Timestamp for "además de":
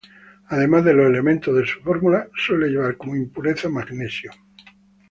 0.47-0.95